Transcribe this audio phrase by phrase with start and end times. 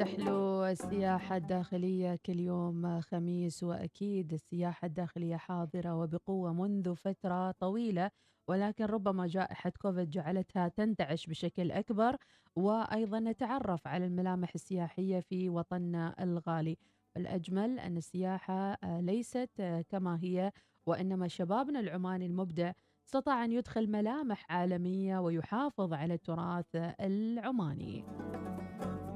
[0.00, 8.10] تحلو السياحة الداخلية كل يوم خميس وأكيد السياحة الداخلية حاضرة وبقوة منذ فترة طويلة
[8.48, 12.16] ولكن ربما جائحة كوفيد جعلتها تنتعش بشكل أكبر
[12.56, 16.76] وأيضا نتعرف على الملامح السياحية في وطننا الغالي.
[17.16, 20.52] الأجمل أن السياحة ليست كما هي
[20.86, 22.72] وإنما شبابنا العماني المبدع
[23.06, 28.04] استطاع أن يدخل ملامح عالمية ويحافظ على التراث العماني.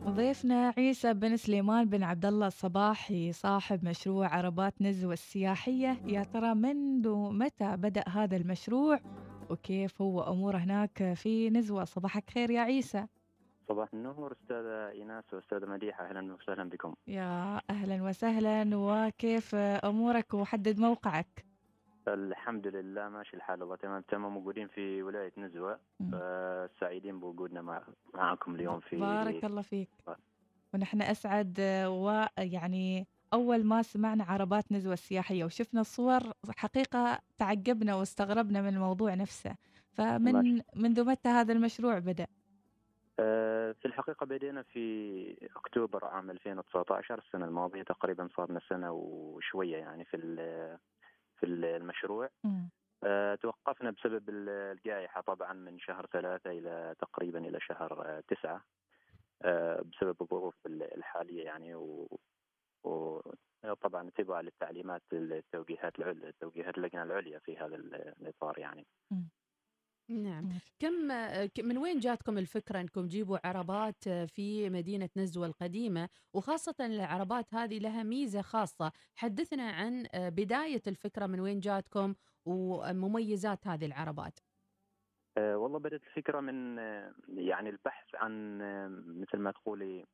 [0.06, 6.00] ضيفنا عيسى بن سليمان بن عبد الله الصباحي صاحب مشروع عربات نزوة السياحية.
[6.06, 9.00] يا ترى منذ متى بدأ هذا المشروع؟
[9.50, 13.06] وكيف هو أمور هناك في نزوة؟ صباحك خير يا عيسى.
[13.68, 16.04] صباح النور أستاذة إيناس وأستاذة مديحة.
[16.04, 16.94] أهلا وسهلا بكم.
[17.06, 18.76] يا أهلا وسهلا.
[18.76, 21.53] وكيف أمورك؟ وحدد موقعك.
[22.08, 23.60] الحمد لله ماشي الحال.
[23.62, 24.02] والله تمام.
[24.08, 25.78] تمام موجودين في ولاية نزوة.
[26.14, 27.82] آه سعيدين بوجودنا مع
[28.14, 29.88] معكم اليوم في بارك الله فيك.
[30.74, 36.20] ونحن أسعد ويعني أول ما سمعنا عربات نزوة السياحية وشفنا الصور
[36.56, 39.56] حقيقة تعجبنا واستغربنا من الموضوع نفسه.
[39.92, 42.26] فمن منذ متى هذا المشروع بدأ؟
[43.20, 49.76] آه في الحقيقة بدينا في أكتوبر عام 2019 السنة الماضية تقريبا صار لنا سنة وشوية
[49.76, 50.16] يعني في
[51.44, 52.28] في المشروع
[53.04, 58.64] أه توقفنا بسبب الجائحة طبعا من شهر ثلاثة إلى تقريبا إلى شهر تسعة
[59.42, 62.18] أه بسبب الظروف الحالية يعني و,
[62.84, 68.86] وطبعا اتباعا للتعليمات التوجيهات العليا توجيهات اللجنة العليا في هذا الإطار يعني.
[70.08, 70.48] نعم.
[70.78, 70.92] كم
[71.58, 78.02] من وين جاتكم الفكرة أنكم تجيبوا عربات في مدينة نزوة القديمة؟ وخاصة العربات هذه لها
[78.02, 78.92] ميزة خاصة.
[79.14, 82.14] حدثنا عن بداية الفكرة من وين جاتكم
[82.46, 84.38] ومميزات هذه العربات.
[85.38, 86.78] أه والله بدأت الفكرة من
[87.28, 88.58] يعني البحث عن
[89.06, 90.06] مثل ما تقولي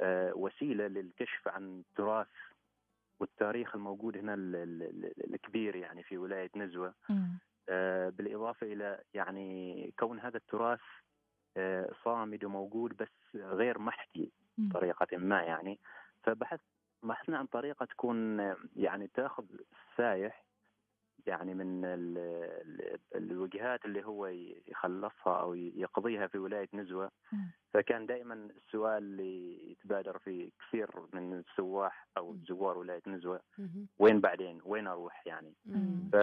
[0.00, 2.26] أه وسيلة للكشف عن التراث
[3.20, 6.94] والتاريخ الموجود هنا الكبير يعني في ولاية نزوة.
[7.68, 8.10] م.
[8.10, 10.80] بالإضافة إلى يعني كون هذا التراث
[12.04, 15.78] صامد وموجود بس غير محكي بطريقة ما يعني.
[16.22, 16.60] فبحث
[17.02, 18.38] بحثنا عن طريقة تكون
[18.76, 19.44] يعني تأخذ
[19.90, 20.44] السايح
[21.26, 21.84] يعني من
[23.14, 24.26] الوجهات اللي هو
[24.66, 27.10] يخلصها أو يقضيها في ولاية نزوة.
[27.74, 33.40] فكان دائما السؤال اللي يتبادر فيه كثير من السواح أو زوار ولاية نزوة.
[33.98, 35.54] وين بعدين؟ وين أروح يعني؟
[36.12, 36.16] ف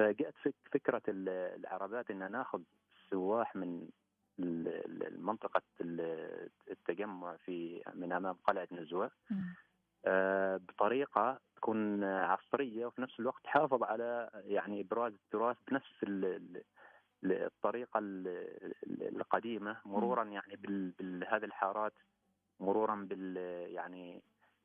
[0.00, 0.34] فجاءت
[0.72, 2.60] فكرة العربات أن ناخذ
[3.10, 3.88] سواح من
[5.18, 5.62] منطقة
[6.70, 9.10] التجمع في من أمام قلعة نزوة.
[10.68, 16.04] بطريقة تكون عصرية وفي نفس الوقت تحافظ على يعني إبراز التراث بنفس
[17.24, 17.98] الطريقة
[18.88, 20.56] القديمة مرورا يعني
[21.00, 21.92] بهذه الحارات
[22.60, 23.36] مرورا بال
[23.72, 24.22] يعني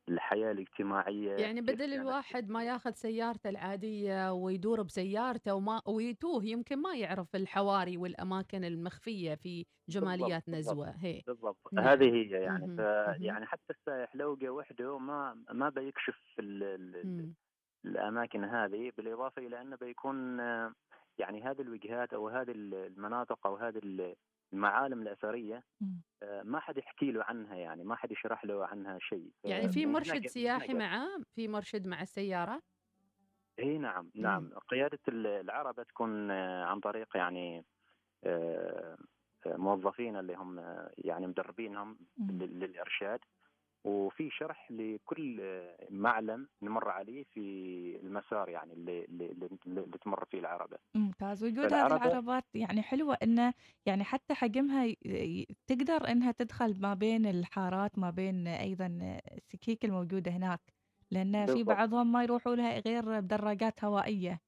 [0.10, 6.96] الحياة الاجتماعية يعني بدل الواحد ما ياخذ سيارته العادية ويدور بسيارته وما ويتوه يمكن ما
[6.96, 11.22] يعرف الحواري والأماكن المخفية في جماليات بالضبط نزوة هي.
[11.28, 11.74] بالضبط.
[11.74, 11.88] نعم.
[11.88, 12.78] هذه هي يعني.
[12.78, 12.80] ف
[13.22, 17.34] يعني حتى السائح لو جاء وحده ما ما بيكشف ال ال
[17.86, 20.40] الأماكن هذه بالإضافة إلى أنه بيكون
[21.18, 23.80] يعني هذه الوجهات أو هذه المناطق أو هذه
[24.54, 25.64] المعالم الأثرية
[26.44, 29.32] ما حد يحكي له عنها يعني ما حد يشرح له عنها شيء.
[29.44, 32.62] يعني في مرشد سياحي معاه؟ في مرشد مع السيارة؟
[33.60, 34.44] إي نعم نعم.
[34.44, 34.60] مم.
[34.70, 37.66] قياده العربة تكون عن طريق يعني
[39.46, 40.60] موظفين اللي هم
[40.98, 41.98] يعني مدربينهم
[42.30, 43.20] للإرشاد.
[43.86, 45.42] وفي شرح لكل
[45.90, 47.40] معلم نمر عليه في
[48.04, 50.78] المسار يعني اللي اللي, اللي تمر فيه العربة.
[50.96, 53.54] ممتاز وجود هذه العربات يعني حلوة إنه
[53.86, 54.96] يعني حتى حجمها
[55.68, 60.62] تقدر إنها تدخل ما بين الحارات ما بين أيضا السكيك الموجودة هناك
[61.12, 64.40] لأن في بعضهم ما يروحوا لها غير بدراجات هوائية.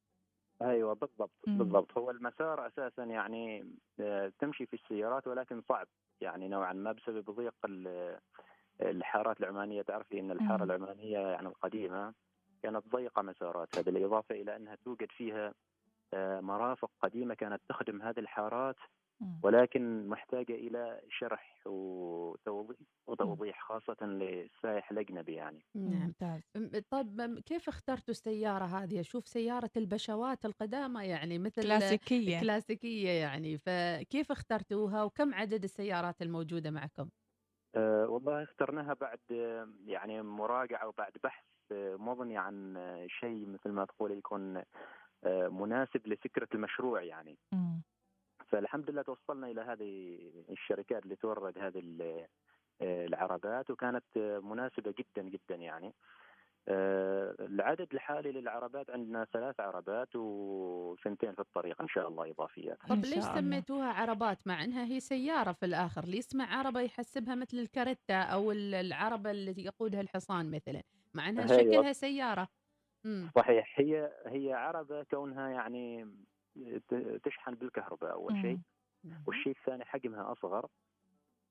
[0.62, 1.58] أيوه بالضبط مم.
[1.58, 3.74] بالضبط هو المسار أساسا يعني
[4.40, 5.88] تمشي في السيارات ولكن صعب
[6.22, 7.54] يعني نوعا ما بسبب ضيق
[8.82, 10.64] الحارات العمانية تعرفي إن الحارة.
[10.64, 12.14] العمانية يعني القديمة
[12.64, 15.54] كانت ضيقة مساراتها بالاضافه إلى أنها توجد فيها
[16.42, 18.76] مرافق قديمة كانت تخدم هذه الحارات
[19.44, 22.78] ولكن محتاجة إلى شرح وتوضيح
[23.08, 25.66] وتوضيح خاصة للسائح الأجنبي يعني.
[25.76, 26.42] ممتاز.
[26.90, 34.32] طيب كيف اخترتوا السيارة هذه؟ أشوف سيارة البشوات القدامى يعني مثل كلاسيكية كلاسيكية يعني فكيف
[34.32, 37.10] اخترتوها وكم عدد السيارات الموجودة معكم؟
[37.76, 39.20] أه والله اخترناها بعد
[39.86, 42.76] يعني مراجعة وبعد بحث مضني عن
[43.08, 44.64] شيء مثل ما تقول يكون
[45.50, 47.38] مناسب لفكرة المشروع يعني.
[47.54, 47.80] م.
[48.50, 50.20] فالحمد لله توصلنا إلى هذه
[50.50, 51.80] الشركات اللي تورد هذه
[52.82, 55.94] آه، العربات وكانت آه، مناسبة جدا جدا يعني آه،
[56.70, 63.24] العدد الحالي للعربات عندنا ثلاث عربات وثنتين في الطريق إن شاء الله اضافيات طب ليش
[63.24, 68.52] سميتوها عربات مع إنها هي سيارة في الآخر؟ ليه يسمع عربة يحسبها مثل الكاريتا أو
[68.52, 70.82] العربه التي يقودها الحصان مثلا؟
[71.14, 72.48] مع إنها شكلها سيارة.
[73.04, 73.30] مم.
[73.36, 76.08] صحيح هي هي عربة كونها يعني
[77.24, 78.60] تشحن بالكهرباء أول شيء.
[79.28, 80.68] والشيء الثاني حجمها أصغر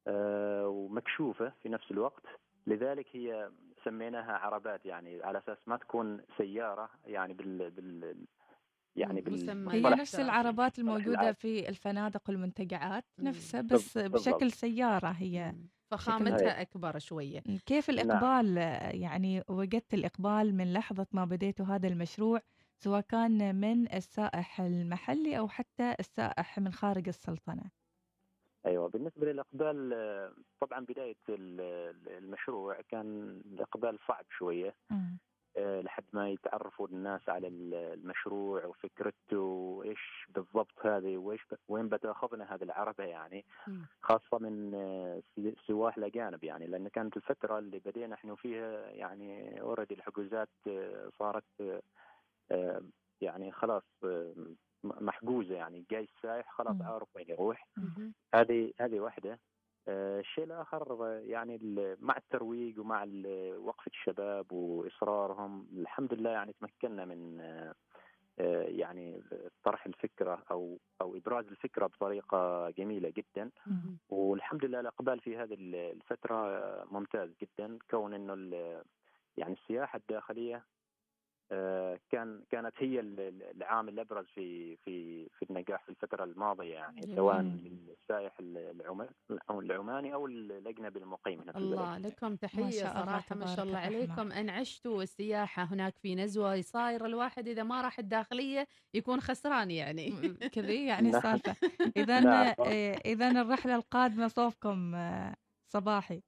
[0.09, 2.23] آه، ومكشوفة في نفس الوقت.
[2.67, 3.51] لذلك هي
[3.87, 8.27] سميناها عربات يعني على أساس ما تكون سيارة يعني بال, بال
[8.97, 14.29] يعني بال هي نفس العربات الموجودة في الفنادق والمنتجعات نفسها بس بالضبط.
[14.29, 15.55] بشكل سيارة هي.
[15.91, 17.41] فخامتها أكبر شوية.
[17.67, 17.99] كيف نعم.
[17.99, 18.91] الإقبال؟ نعم.
[18.95, 22.41] يعني وجدت الإقبال من لحظة ما بديتوا هذا المشروع
[22.79, 27.71] سواء كان من السائح المحلي أو حتى السائح من خارج السلطنة.
[28.67, 29.95] أيوه بالنسبة للإقبال
[30.61, 34.75] طبعا بداية المشروع كان الإقبال صعب شوية.
[35.59, 42.63] آه، لحد ما يتعرفوا الناس على المشروع وفكرته وإيش بالضبط هذه وإيش وين بتاخذنا هذه
[42.63, 43.45] العربة يعني.
[44.03, 45.23] خاصة من آه،
[45.67, 51.83] سواح الأجانب يعني لأن كانت الفترة اللي بدينا إحنا فيها يعني اوريدي الحجوزات آه، صارت
[53.21, 53.83] يعني خلاص
[55.01, 57.69] محجوزة يعني جاي السائح خلاص عارف وين يروح.
[58.35, 59.39] هذه هذه واحدة.
[59.89, 61.59] آه، الشيء الآخر يعني
[62.01, 63.07] مع الترويج ومع
[63.59, 67.41] وقفة الشباب وإصرارهم الحمد لله يعني تمكنا من
[68.39, 69.23] آه، يعني
[69.65, 73.51] طرح الفكرة أو أو إبراز الفكرة بطريقة جميلة جدا.
[74.09, 76.37] والحمد لله الإقبال في هذه الفترة
[76.91, 77.79] ممتاز جدا.
[77.91, 78.35] كون إنه
[79.37, 80.65] يعني السياحة الداخلية
[82.11, 87.17] كان كانت هي العامل الأبرز في في في النجاح في الفترة الماضية يعني جميل.
[87.17, 88.33] سواء للسائح
[89.51, 92.13] العماني أو الأجنبي المقيم هنا في الله البلد.
[92.13, 97.63] لكم تحية صراحة ما شاء الله عليكم أنعشتوا السياحه هناك في نزوة صاير الواحد إذا
[97.63, 100.11] ما راح الداخلية يكون خسران يعني
[100.53, 101.17] كذي يعني نعم.
[101.17, 102.55] السالفه اذا نعم.
[102.61, 105.37] آه، اذا الرحلة القادمة صوفكم آه،
[105.69, 106.23] صباحي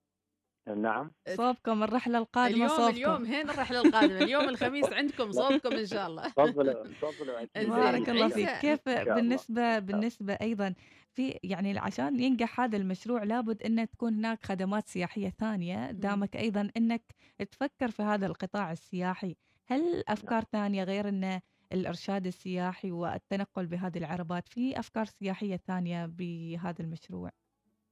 [0.74, 1.10] نعم.
[1.28, 2.96] صوبكم الرحلة القادمة اليوم صوبكم.
[2.96, 6.28] اليوم هين الرحلة القادمة؟ اليوم الخميس عندكم صوبكم إن شاء الله.
[6.28, 8.50] تفضلوا تفضلوا بارك الله فيك.
[8.60, 10.74] كيف بالنسبة بالنسبة أيضا
[11.12, 15.90] في يعني عشان ينجح هذا المشروع لابد أن تكون هناك خدمات سياحية ثانية.
[15.90, 17.02] دامك أيضا أنك
[17.50, 19.36] تفكر في هذا القطاع السياحي.
[19.66, 21.40] هل أفكار ثانية غير أن
[21.72, 27.30] الإرشاد السياحي والتنقل بهذه العربات في أفكار سياحية ثانية بهذا المشروع؟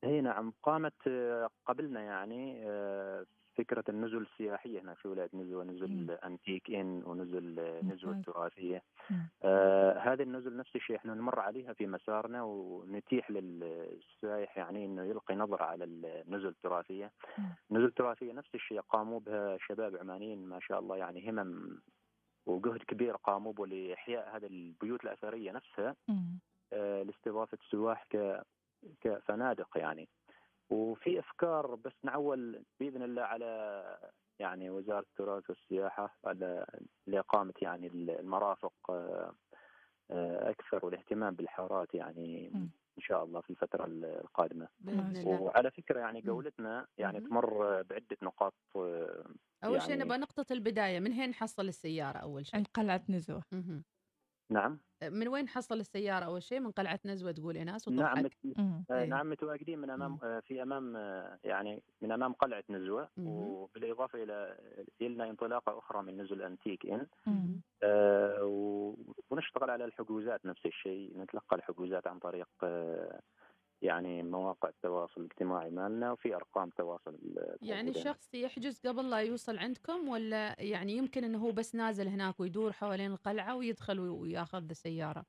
[0.06, 3.26] اي نعم قامت آه، قبلنا يعني آه،
[3.56, 8.82] فكرة النزل السياحية هنا في ولاية نزوة نزل أنتيك إن ونزل نزوة التراثية.
[9.42, 15.34] آه هذه النزل نفس الشيء إحنا نمر عليها في مسارنا ونتيح للسائح يعني إنه يلقي
[15.34, 17.12] نظرة على النزل التراثية.
[17.70, 21.80] النزل التراثية نفس الشيء قاموا بها شباب عمانيين ما شاء الله يعني همم
[22.46, 25.96] وجهد كبير قاموا به لإحياء هذه البيوت الأثرية نفسها.
[26.72, 28.42] آه لاستضافة السواح ك
[29.00, 30.08] كفنادق يعني.
[30.70, 33.82] وفي أفكار بس نعول بإذن الله على
[34.38, 36.66] يعني وزارة التراث والسياحة على
[37.06, 39.34] لاقامه يعني المرافق آه،
[40.10, 42.50] آه، أكثر والاهتمام بالحارات يعني
[42.98, 44.68] إن شاء الله في الفترة القادمة.
[45.24, 49.24] وعلى فكرة يعني جولتنا يعني تمر بعدة نقاط آه،
[49.64, 53.42] أول يعني شيء نبغى نقطة البداية من هين حصل السيارة أول شيء؟ عند قلعه نزوه
[54.50, 54.78] نعم.
[55.02, 58.26] من وين حصل السيارة أول شيء؟ من قلعة نزوة تقول ناس نعم
[58.58, 59.04] آه إيه.
[59.04, 64.58] نعم متواجدين من أمام آه في أمام آه يعني من أمام قلعة نزوة وبالإضافة إلى
[65.00, 67.06] لنا انطلاقة أخرى من نزل أنتيك إن.
[69.30, 72.48] ونشتغل على الحجوزات نفس الشيء نتلقى الحجوزات عن طريق
[73.96, 77.18] يعني مواقع التواصل الاجتماعي مالنا وفي أرقام تواصل
[77.62, 82.40] يعني الشخص يحجز قبل لا يوصل عندكم ولا يعني يمكن إنه هو بس نازل هناك
[82.40, 85.24] ويدور حوالين القلعة ويدخل وياخذ السيارة؟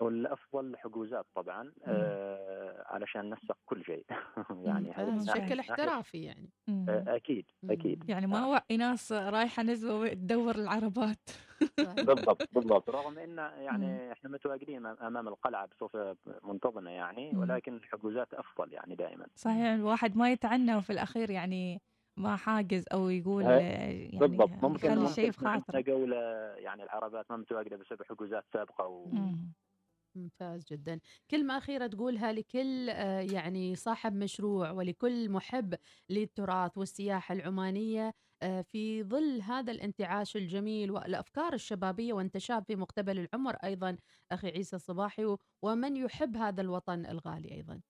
[0.00, 1.72] والافضل حجوزات طبعا.
[1.84, 2.47] آه
[2.86, 4.04] علشان ننسق كل شيء.
[4.66, 6.50] يعني هذا بشكل احترافي يعني.
[6.68, 8.04] آه أكيد أكيد.
[8.08, 11.30] يعني ما هو ناس رايحة نزوه تدور العربات.
[11.78, 12.90] بالضبط بالضبط.
[12.90, 19.26] رغم إن يعني إحنا متواجدين أمام القلعة بصفة منتظمة يعني ولكن الحجوزات أفضل يعني دائما.
[19.34, 21.80] صحيح الواحد ما يتعنى وفي الأخير يعني
[22.16, 24.50] ما حاجز أو يقول يعني بالضبط.
[24.62, 26.16] ممكن خلي شيء في خاطر جوله
[26.56, 29.06] يعني العربات ما متواجدة بسبب حجوزات سابقة و...
[30.22, 31.00] ممتاز جدا.
[31.30, 35.74] كلمة أخيرة تقولها لكل آه، يعني صاحب مشروع ولكل محب
[36.10, 43.18] للتراث والسياحة العمانية آه، في ظل هذا الانتعاش الجميل والأفكار الشبابية وأنت شاب في مقتبل
[43.18, 43.96] العمر أيضا
[44.32, 47.80] أخي عيسى الصباحي ومن يحب هذا الوطن الغالي أيضا؟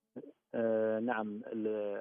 [0.54, 1.40] آه نعم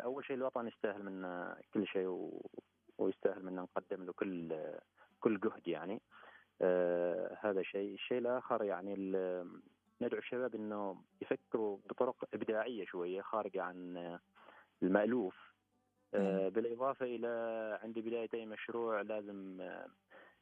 [0.04, 2.50] أول شيء الوطن يستاهل منا كل شيء و-
[2.98, 4.62] ويستاهل منا نقدم له كل
[5.20, 6.02] كل جهد يعني.
[6.62, 7.94] آه هذا شيء.
[7.94, 8.94] الشيء الآخر يعني
[10.02, 14.20] ندعو الشباب إنه يفكروا بطرق إبداعية شوية خارجه عن آه،
[14.84, 15.36] المألوف.
[16.14, 17.28] آه بالإضافة إلى
[17.84, 19.88] عند بدايه اي مشروع لازم آه،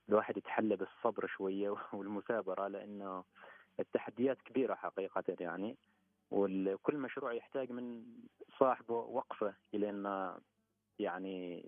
[0.10, 3.24] الواحد يتحلى بالصبر شوية والمثابرة لأنه
[3.80, 5.78] التحديات كبيرة حقيقة يعني.
[6.32, 8.06] وكل مشروع يحتاج من
[8.60, 10.40] صاحبه وقفة الين ما
[11.00, 11.66] يعني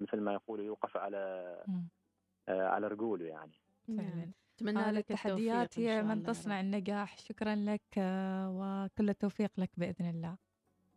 [0.00, 1.64] مثل ما يقولوا يوقف على
[2.48, 3.52] على رجوله يعني.
[3.88, 4.32] فعلا.
[4.58, 6.60] أتمنى هذه لك التحديات إن هي من تصنع.
[6.60, 7.18] النجاح.
[7.18, 10.36] شكرا لك آه، وكل التوفيق لك بإذن الله.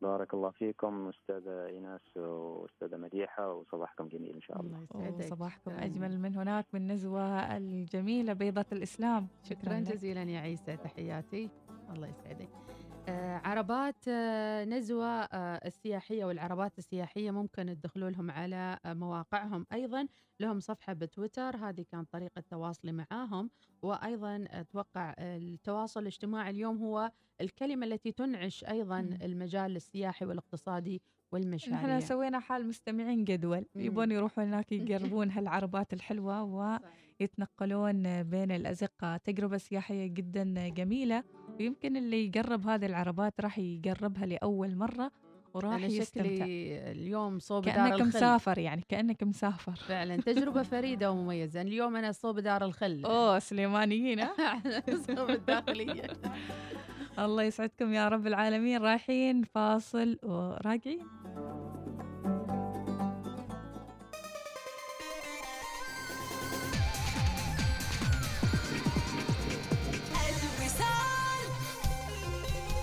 [0.02, 4.86] بارك الله فيكم أستاذة إيناس وأستاذة مديحة وصباحكم جميل إن شاء الله.
[4.96, 5.26] الله يسعدك.
[5.26, 5.72] وصباحكم.
[5.72, 9.28] أجمل من هناك بالنزوة الجميلة بيضة الإسلام.
[9.44, 9.92] شكرا شكرا لك.
[9.94, 11.50] جزيلا يا عيسى تحياتي.
[11.94, 12.50] الله يسعدك.
[12.50, 19.66] آه عربات آه نزوة آه السياحية والعربات السياحية ممكن تدخلوا لهم على آه مواقعهم.
[19.74, 20.08] أيضا
[20.40, 23.50] لهم صفحة بتويتر هذه كانت طريقة تواصلي معاهم.
[23.82, 29.00] وأيضا أتوقع التواصل الاجتماعي اليوم هو الكلمة التي تنعش أيضا.
[29.00, 31.80] المجال السياحي والاقتصادي والمشاريع.
[31.80, 33.66] إحنا سوينا حال مستمعين جدول.
[33.76, 36.44] يبون يروحون هناك يقربون هالعربات الحلوة
[37.22, 39.18] ويتنقلون بين الأزقة.
[39.18, 41.24] تجربة سياحية جدا جميلة.
[41.60, 45.12] ويمكن اللي يقرب هذه العربات راح يقربها لأول مرة
[45.54, 46.30] وراح أنا يستمتع.
[46.30, 48.08] شكلي اليوم صوب دار كأنك الخل.
[48.08, 49.76] مسافر يعني كأنك مسافر.
[49.76, 51.62] فعلا تجربة فريدة ومميزة.
[51.62, 53.06] اليوم أنا صوب دار الخل.
[53.06, 54.28] أوه سليمانيين؟
[55.08, 56.04] صوب الداخلية.
[57.20, 58.82] الله يسعدكم يا رب العالمين.
[58.82, 61.08] رايحين فاصل وراجعين.